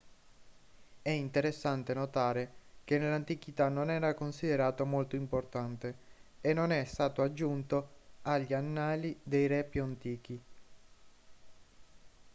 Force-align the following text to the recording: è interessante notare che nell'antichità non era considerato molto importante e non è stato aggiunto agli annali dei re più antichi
è 1.03 1.11
interessante 1.11 1.93
notare 1.93 2.51
che 2.85 2.97
nell'antichità 2.97 3.69
non 3.69 3.91
era 3.91 4.15
considerato 4.15 4.83
molto 4.83 5.15
importante 5.15 5.93
e 6.41 6.53
non 6.53 6.71
è 6.71 6.83
stato 6.85 7.21
aggiunto 7.21 7.89
agli 8.23 8.51
annali 8.55 9.15
dei 9.21 9.45
re 9.45 9.63
più 9.63 9.83
antichi 9.83 10.41